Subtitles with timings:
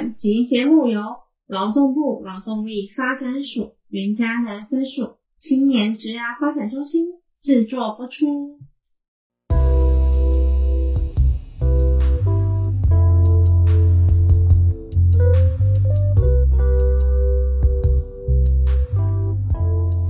[0.00, 1.00] 本集节目由
[1.48, 8.60] 劳动部劳动力发展署云嘉南分署青年职涯发展中心制作播出。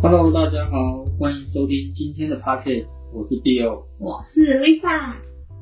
[0.02, 3.84] Hello，大家好，欢迎收听今天的 Podcast，我是 Bill。
[3.98, 5.14] 我是 Lisa。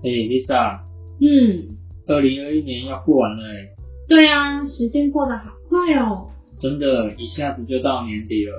[0.02, 0.80] 嘿、Lisa，
[1.20, 1.76] 嗯，
[2.08, 3.75] 二零二一年要过完了哎，
[4.08, 6.30] 对啊，时间过得好快哦。
[6.60, 8.52] 真的，一下子就到年底了。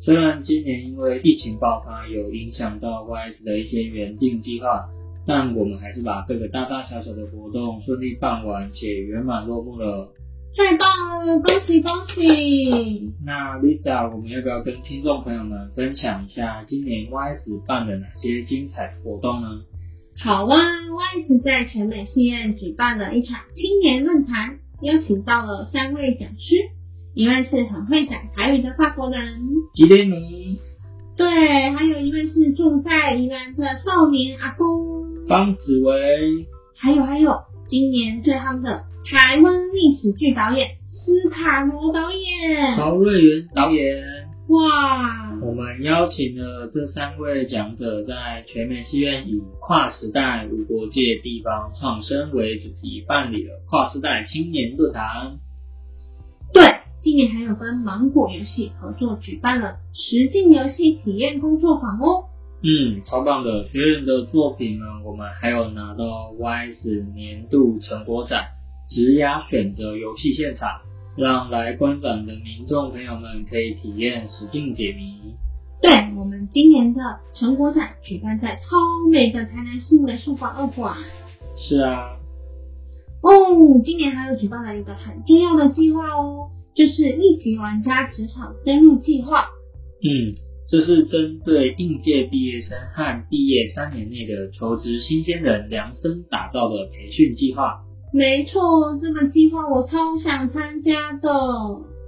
[0.00, 4.88] 虽然今年因为疫情爆发有影响到 YS 的一些原定计划，
[5.26, 10.12] 但我们还是把各个大大小小的活动顺利办完且圆满落幕了。
[10.56, 10.86] 太棒
[11.26, 13.12] 了，恭喜恭喜！
[13.24, 19.48] 那 Lisa，我们要不要跟听众朋友们分享一下今年 YS 办了哪些精彩活动呢？
[20.18, 20.56] 好啊
[21.16, 26.56] ，YS 在全美戏院举办了一场青年论坛，邀请到了三位讲师，
[27.14, 29.40] 一位是很会讲台语的法国人，
[29.72, 30.58] 吉列尼、
[31.16, 37.32] 对，还有一位是住在宜兰的少年阿公，方子维、还有还有，
[37.68, 44.02] 今年最夯的台湾历史剧导演斯卡罗导演，曹瑞元导演。
[44.48, 55.40] 哇，我们邀请了这三位讲者，在全美戏院以跨时代、无国界地方创生为主题，办理了跨时代青年论坛。
[56.54, 56.62] 对，
[57.02, 62.28] 今年还有跟芒果游戏合作举办了实境游戏体验工作坊哦。
[62.62, 63.64] 嗯，超棒的！
[63.64, 68.44] 学员的作品呢，我们还有拿到 YS 年度成果展
[68.88, 70.82] 职涯选择游戏现场，
[71.16, 75.34] 让来观展的民众朋友们可以体验实境解谜。
[75.82, 77.00] 对我们今年的
[77.34, 80.96] 成果展举办在超美的台南市美术馆二馆
[81.56, 82.16] 是啊，
[83.20, 89.44] 哦，今年还有举办了一个很重要的计划哦，就是一级玩家职场登录计划。
[90.04, 97.84] 嗯，这是针对应届毕业生和毕业三年内的求职新鲜人量身打造的培训计划。
[98.14, 101.30] 没错，这个计划我超想参加的。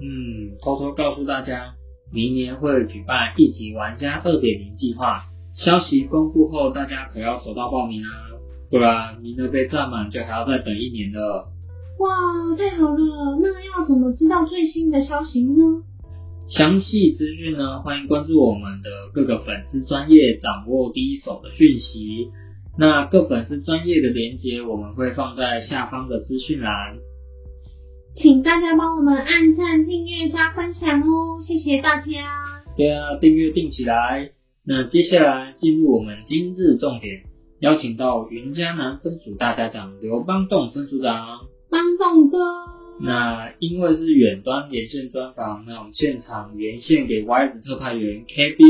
[0.03, 1.75] 嗯，偷偷告诉大家，
[2.12, 5.25] 明年会举办一级玩家二点零计划，
[5.56, 8.37] 消息公布后，大家可要手到报名啊，
[8.70, 11.48] 不然名额被占满就还要再等一年了。
[11.98, 13.38] 哇，太好了！
[13.41, 15.82] 那要怎么知道最新的消息呢？
[16.48, 22.28] 详细资讯呢，欢迎关注我们的各个粉丝专业，掌握第一手的讯息。
[22.77, 26.97] 那各粉丝专业的连接，我们会放在下方的资讯栏。
[28.17, 32.05] 请大家帮我们按赞、订阅、加分享哦，谢谢大家。
[32.77, 34.31] 对啊，订阅订起来。
[34.67, 37.23] 那接下来进入我们今日重点，
[37.61, 41.47] 邀请到云嘉南分署大家长刘邦栋分署长。
[41.71, 42.39] 邦栋哥，
[43.01, 48.65] 那因为是远端连线专访，那我们现场连线给 Y 子特派员 K B。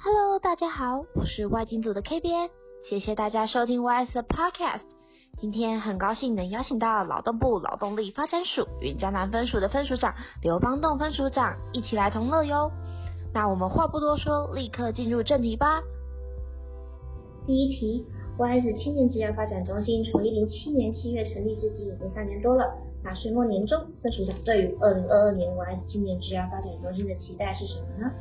[0.00, 2.50] Hello，大家好，我是外景组的 K 边，
[2.88, 4.86] 谢谢大家收听 YS 的 Podcast。
[5.40, 12.70] 今天很高兴能邀请到劳动部劳动力发展署云嘉南分署的分署长刘邦栋分署长一起来同乐哟。
[13.34, 15.82] 那我们话不多说，立刻进入正题吧。
[17.44, 18.06] 第一题
[18.38, 22.64] ，YS 青年职业发展中心从一零七年七月成立至今已经三年多了。
[23.02, 28.12] 那岁末年终，分署长对于二零二二年 YS 青年职业发展中心的期待是什么呢？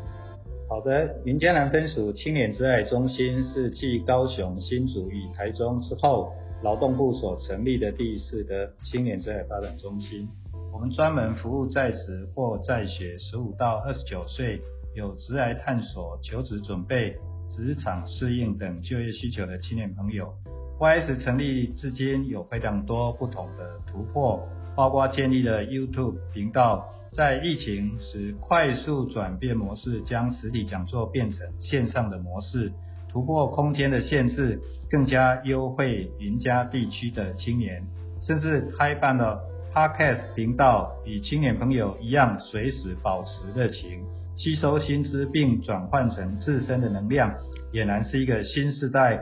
[0.69, 10.27] 好的，云嘉南分署青年之爱中心是继高雄、新竹与台中之后，劳动部所成立的第四个青年之爱发展中心。
[10.73, 14.59] 我们专门服务在职或在学十五到二十九岁，
[14.93, 17.15] 有职涯探索、求职准备、
[17.49, 20.33] 职场适应等就业需求的青年朋友。
[20.79, 24.45] YS 成立至今有非常多不同的突破，
[24.75, 26.85] 包括建立了 YouTube 频道。
[27.13, 32.71] 在疫情时快速转变模式，将实体讲座变成线上的模式，
[33.11, 34.59] 突破空间的限制，
[34.89, 37.81] 更加优惠云嘉地区的青年，
[38.21, 39.41] 甚至开办了
[39.73, 44.03] Podcast 频道，与青年朋友一样，随时保持热情，
[44.35, 47.33] 吸收新知并转换成自身的能量，
[47.73, 49.19] 俨然是一个新时代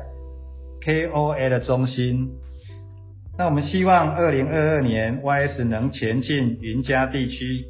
[0.82, 2.30] KOL 的中心。
[3.38, 7.66] 那我们希望二零二二年 YS 能前进云嘉地区。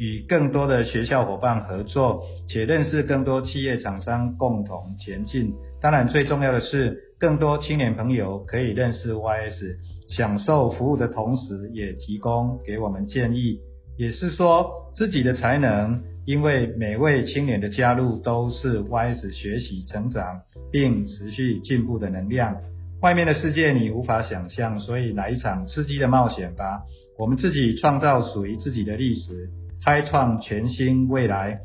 [0.00, 5.52] 与更多的学校伙伴合作，且认识更多企业厂商，共同前进。
[5.78, 9.76] 当然，最重要的是，更多青年朋友可以认识 YS，
[10.08, 13.60] 享受服务的同时，也提供给我们建议。
[13.98, 20.40] 也是说，自己的才能，因为每位青年的加入，都是 YS 学习成长
[20.72, 22.56] 并持续进步的能量。
[23.02, 26.80] 外面的世界你无法想象，所以来一场刺激的冒险吧。
[27.18, 29.50] 我们自己创造属于自己的历史，
[29.84, 31.60] 开创全新未来。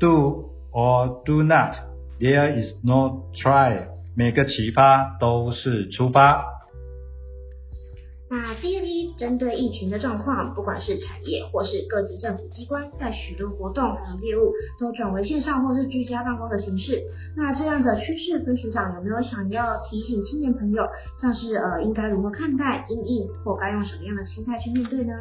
[0.00, 1.74] Do or do not,
[2.18, 3.88] there is no try。
[4.16, 6.44] 每个启发都是出发。
[8.28, 17.02] 那第二题，针对疫情的状况，不管是产业或是各级政府机关，在许多活动还有业务都转为线上或是居家办公的形式。
[17.36, 20.82] 那这样的趋势，分署长有没有想要提醒青年朋友，
[21.20, 25.12] 像是呃应该如何看待、应应或该用什么样的心态去面对呢？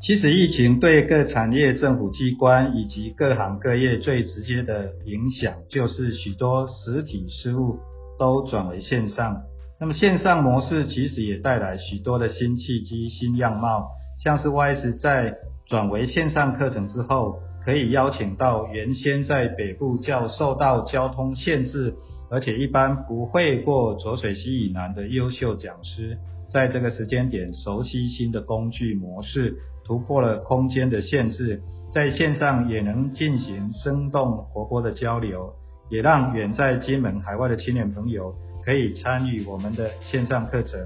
[0.00, 7.78] 其实疫情对各产业、政府机关以及各行各业最直接的影响，就是许多实体事务
[8.18, 9.42] 都转为线上。
[9.80, 13.88] 那么线上模式其实也带来许多的新契机、新样貌，
[14.22, 15.34] 像是 YS 在
[15.66, 21.92] 转为线上课程之后，可以邀请到原先在北部较受到交通限制，
[22.30, 26.16] 而且一般不会过浊水溪以南的优秀讲师，
[26.52, 29.56] 在这个时间点熟悉新的工具模式，
[29.88, 31.60] 突破了空间的限制，
[31.92, 35.52] 在线上也能进行生动活泼的交流，
[35.90, 38.32] 也让远在金门海外的青年朋友。
[38.64, 40.78] 可以参与我们的线上课程，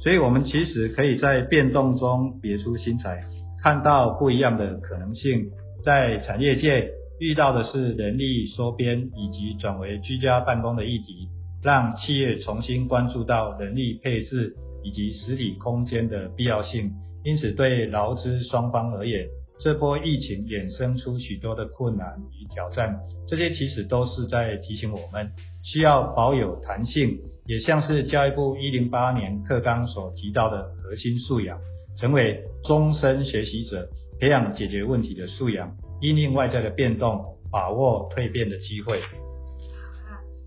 [0.00, 3.22] 所以我们其实可以在变动中别出心裁，
[3.62, 5.48] 看到不一样的可能性。
[5.84, 6.90] 在产业界
[7.20, 11.28] 遇到的是人力缩编以及转为居家办公的议题，
[11.62, 16.90] 让企业重新关注到人力配置以及实体空间的必要性。
[17.28, 19.28] 因此，对劳资双方而言，
[19.60, 25.30] 这波疫情衍生出许多的困难与挑战，这些其实都是在提醒我们。
[25.62, 31.60] 需要保有弹性，也像是教育部一零八年课纲所提到的核心素养，
[31.98, 33.86] 成为终身学习者，
[34.18, 39.02] 培养解决问题的素养，因应外在的变动，把握蜕变的机会。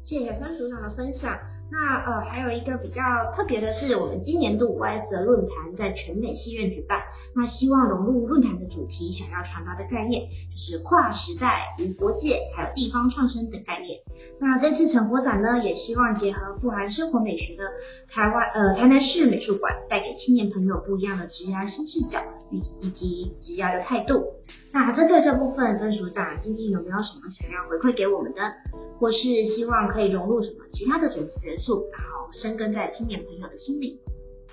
[0.03, 1.37] 谢谢分组长的分享。
[1.71, 3.01] 那呃，还有一个比较
[3.33, 6.99] 特别的是，我们今年度 YS 的论坛在全美戏院举办。
[7.33, 13.99] 那希望融入论坛的主题，想要传达的概念就是跨时代、无国界，还有地方创生等概念。
[14.39, 17.63] 那这次成果展呢，也希望结合富含生活美学的
[18.09, 22.19] 台湾呃台南市美术馆，带给青年朋友不一样的职涯新视角，
[22.49, 24.25] 以以及职涯的态度。
[24.73, 28.41] 那针对这部分，分署长今天有没有什么想要回馈给我们的，
[28.99, 29.17] 或是
[29.55, 33.99] 希望可以融入什么其他的主题元素，然后生根在青年朋友的心里？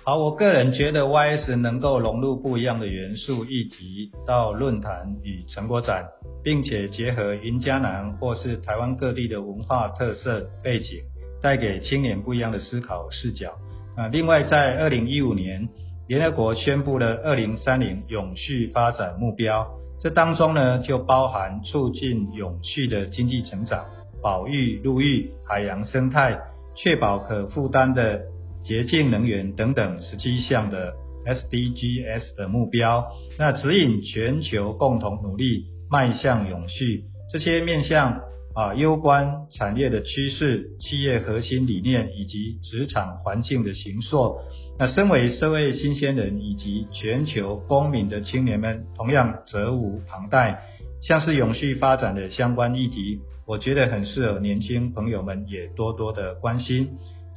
[0.05, 6.03] 好，我个人觉得 YS 能够融入不一样的元素议题到论坛与成果展，
[6.43, 11.03] 并且结合云嘉南或是台湾各地的文化特色背景，
[11.43, 13.51] 带给青年不一样的思考视角。
[13.95, 15.67] 啊，另外在二零一五年，
[16.07, 19.67] 联合国宣布了二零三零永续发展目标。
[20.01, 23.85] 这当中呢，就包含促进永续的经济成长、
[24.23, 26.39] 保育陆域海洋生态、
[26.73, 28.21] 确保可负担的
[28.63, 30.93] 洁净能源等等十七项的
[31.25, 33.05] SDGs 的目标，
[33.37, 37.03] 那指引全球共同努力迈向永续。
[37.31, 38.21] 这些面向
[38.55, 44.39] 啊，攸关产业的趋势、企业核心理念以及职场环境的形塑。
[44.79, 50.61] 那身为社会新鲜人以及全球公民的青年们，同样责无旁贷。
[51.01, 56.89] 像是永续发展的相关议题，我觉得很适合年轻朋友们也多多的关心。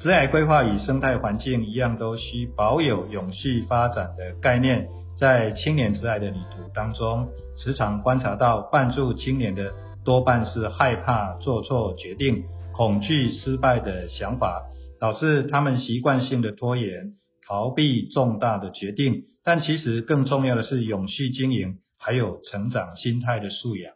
[0.02, 4.88] 职海规划与生态环境一样，都需保有永续发展的概念。
[5.16, 9.72] 在青年职海的旅途当中，时常观察到伴助青年的
[10.04, 12.42] 多半是害怕做错决定、
[12.74, 14.64] 恐惧失败的想法，
[14.98, 17.12] 导致他们习惯性的拖延。
[17.46, 23.92] 逃避重大的决定，但其实更重要的是永续经营，还有成长心态的素养。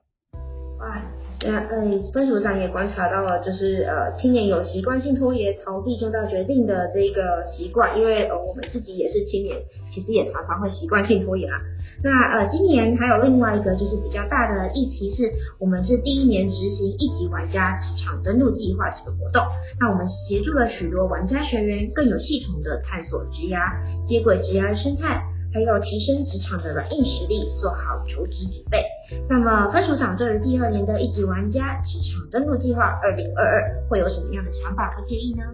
[1.45, 9.55] 那嗯，分组长也观察到了，就是呃，青年有习惯性拖延、逃避重大决定的这个习惯，因为呃，我们自己也是青年，
[9.93, 11.57] 其实也常常会习惯性拖延啊。
[12.03, 19.43] 那呃，今年还有另外一个就是比较大的议题，是我们是第一年执行一级玩家职场登录计划这个活动，
[19.79, 23.61] 那我们协助了许多玩家学员更有系统的探索职涯、
[24.09, 25.23] 接轨职涯生态。
[25.57, 28.85] 还有提升职场的软硬实力，做好求职准备。
[29.27, 35.45] 那么分署长对于第二年的一级玩家职场登录计划二零二二会有什么样的想法和建议呢？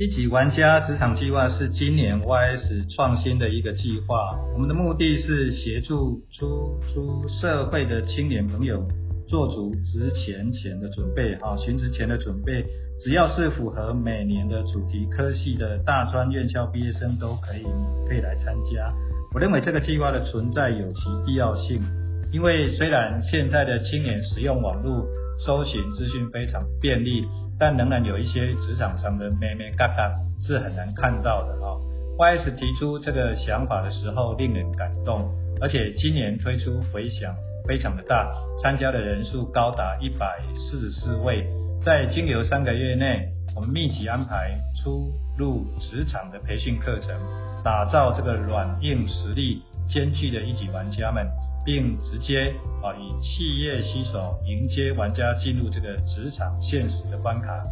[0.00, 8.82] 一级玩家职场计划是今年 YS 创新的一个计划，我们的目的是协助出出社会的青年朋友
[9.28, 12.66] 做足职前前的准备，好，寻职前的准备。
[13.00, 17.64] 只要是符合每年的主题科系的大专院校毕业生都可以
[18.08, 18.92] 可以来参加。
[19.34, 21.82] 我认为这个计划的存在有其必要性，
[22.30, 25.04] 因为虽然现在的青年使用网络
[25.44, 27.26] 搜寻资讯非常便利，
[27.58, 31.74] 但仍然有一些职场上的咩咩嘎嘎是很难看到的啊。
[32.16, 35.28] YS 提出这个想法的时候令人感动，
[35.60, 37.34] 而且今年推出回响
[37.66, 41.44] 非常的大，参加的人数高达一百四十四位。
[41.84, 47.14] 在经流三个月内，我们密集安排出入职场的培训课程，
[47.62, 51.24] 打造这个软硬实力兼具的一级玩家们，
[51.64, 57.64] 并直接啊以企业携手迎接玩家进入这个职场现实的关卡，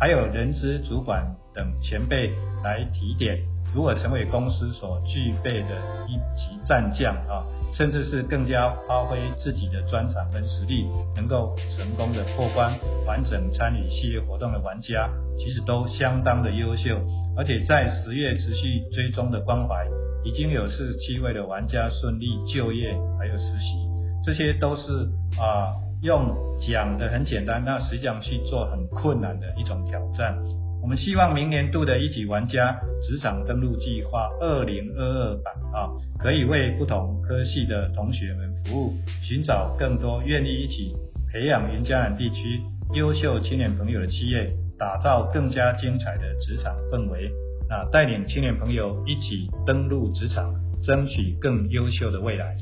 [0.00, 2.32] 还有人资主管等前辈
[2.64, 3.38] 来提点。
[3.78, 5.68] 如何成为公司所具备的
[6.08, 15.08] 一级战将啊，甚至是更加发挥自己的专长跟实力，能够成功的破关、完整参与系列活动的玩家，
[15.38, 16.98] 其实都相当的优秀。
[17.36, 19.86] 而且在十月持续追踪的关怀，
[20.24, 23.86] 已经有四十七位的玩家顺利就业还有实习，
[24.24, 25.08] 这些都是
[25.38, 25.70] 啊
[26.02, 26.34] 用
[26.66, 30.36] 讲的很简单，那实际上去做很困难的一种挑战。
[30.80, 40.94] 我们希望明年度的一级玩家职场登录计划二零二二版啊，可以为不同科系的同学们服务，寻找更多愿意一起
[41.30, 42.60] 培养云嘉南地区
[42.94, 47.30] 优秀青年朋友的企业，打造更加精彩的职场氛围，
[47.68, 52.56] 啊，带领青年朋友一起登录职场，争取更优秀的未来。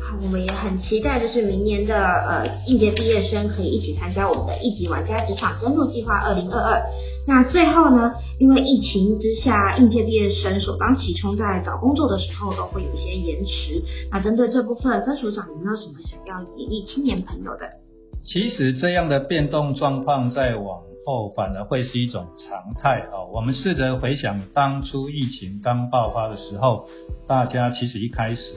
[0.00, 6.82] 好我们也很期待，就是明年的呃应届毕业生可以一起参加我们的一级玩家职场登录计划二零二二。
[7.26, 13.82] 那最后呢，因为疫情之下，应届毕业生首当其冲在找工作的时候都会有一些延迟。
[14.10, 17.66] 那针对这部分，分署长有没有什么想要勉励青年朋友的？
[18.22, 23.24] 其实这样的变动状况在往后反而会是一种常态啊。
[23.32, 26.86] 我们试着回想当初疫情刚爆发的时候，
[27.26, 28.54] 大家其实一开始。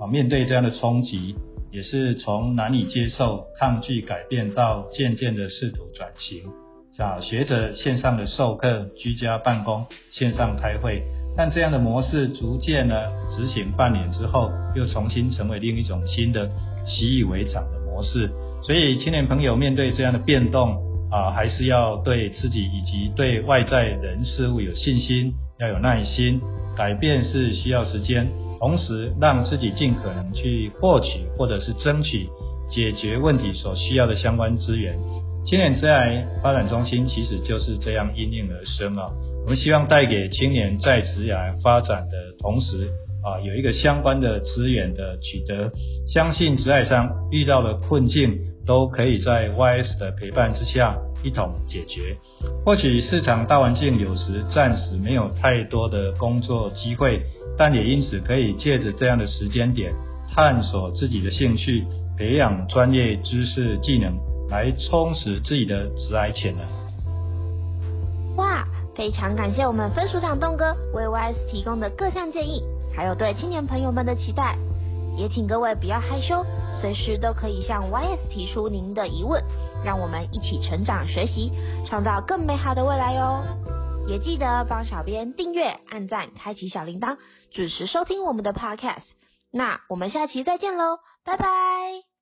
[0.00, 1.34] 啊，面对这样的冲击，
[1.72, 6.44] 也是从难以接受、抗拒改变，到渐渐的试图转型，
[6.98, 11.00] 啊，学着线上的授课、居家办公、线上开会，
[11.36, 12.94] 但这样的模式逐渐呢
[13.36, 16.50] 执行半年之后，又重新成为另一种新的
[16.84, 18.28] 习以为常的模式。
[18.64, 20.76] 所以，青年朋友面对这样的变动，
[21.12, 26.40] 啊，还是要对自己以及对外在人事物有信心，要有耐心，
[26.76, 28.28] 改变是需要时间。
[28.58, 32.28] 同时，让自己尽可能去获取或者是争取
[32.68, 34.98] 解决问题所需要的相关资源。
[35.48, 39.08] 青年职涯发展中心其实就是这样应运而生啊。
[39.44, 42.86] 我们希望带给青年在职涯发展的同时
[43.24, 45.72] 啊，有一个相关的资源的取得。
[46.06, 52.14] 相信职涯上遇到的困境，都可以在 YS 的陪伴之下一同解决。
[52.66, 57.22] 或许市场大环境有时暂时没有太多的工作机会。
[57.56, 59.90] 但也因此可以借着这样的时间点，
[60.30, 61.84] 探索自己的兴趣，
[62.18, 64.14] 培养专业知识技能，
[64.50, 66.64] 来充实自己的职业潜能。
[68.36, 68.64] 哇，
[68.94, 72.62] 非常感谢我们分署长栋哥为 YS 提供的各项建议，
[72.94, 74.56] 还有对青年朋友们的期待。
[75.16, 76.46] 也请各位不要害羞，
[76.80, 79.42] 随时都可以向 YS 提出您的疑问，
[79.84, 81.50] 让我们一起成长学习，
[81.88, 83.42] 创造更美好的未来哟。
[84.06, 87.16] 也记得帮小编订阅、按赞、开启小铃铛，
[87.50, 89.02] 准时收听我们的 Podcast。
[89.50, 92.17] 那我们下期再见喽，拜拜。